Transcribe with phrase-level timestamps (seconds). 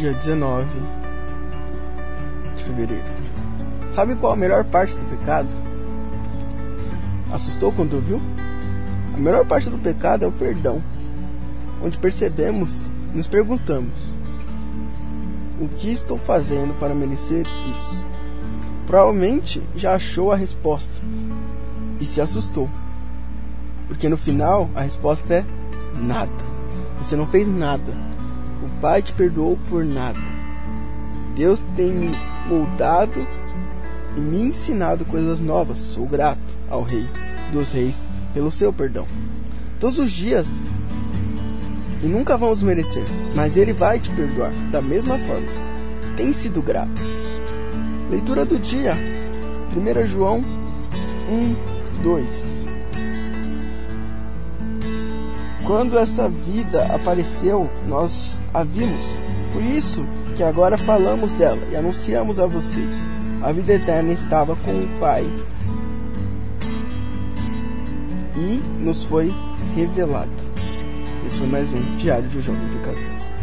[0.00, 0.64] dia 19
[2.56, 3.04] de fevereiro.
[3.94, 5.48] Sabe qual a melhor parte do pecado?
[7.30, 8.18] Assustou quando viu?
[9.14, 10.82] A melhor parte do pecado é o perdão,
[11.84, 13.92] onde percebemos e nos perguntamos:
[15.60, 18.06] o que estou fazendo para merecer isso?
[18.86, 20.94] Provavelmente já achou a resposta
[22.00, 22.70] e se assustou,
[23.86, 25.44] porque no final a resposta é
[25.94, 26.32] nada.
[27.02, 28.09] Você não fez nada.
[28.62, 30.18] O Pai te perdoou por nada.
[31.34, 32.10] Deus tem me
[32.46, 33.26] moldado
[34.16, 35.78] e me ensinado coisas novas.
[35.78, 37.08] Sou grato ao Rei
[37.52, 39.06] dos Reis pelo seu perdão.
[39.78, 40.46] Todos os dias.
[42.02, 45.48] E nunca vamos merecer, mas Ele vai te perdoar da mesma forma.
[46.16, 47.00] Tem sido grato.
[48.10, 48.94] Leitura do dia.
[49.76, 50.44] 1 João
[51.28, 52.59] 1, 2.
[55.70, 59.06] Quando essa vida apareceu, nós a vimos.
[59.52, 62.90] Por isso que agora falamos dela e anunciamos a vocês.
[63.40, 65.24] A vida eterna estava com o Pai
[68.34, 69.32] e nos foi
[69.76, 70.28] revelada.
[71.24, 73.39] Esse foi mais um Diário de um Jovem Pecador.